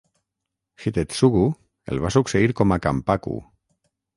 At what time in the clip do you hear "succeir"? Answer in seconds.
2.17-2.51